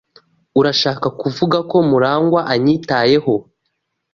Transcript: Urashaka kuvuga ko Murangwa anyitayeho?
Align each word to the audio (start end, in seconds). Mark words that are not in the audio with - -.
Urashaka 0.59 1.07
kuvuga 1.21 1.57
ko 1.69 1.77
Murangwa 1.89 2.41
anyitayeho? 2.53 3.33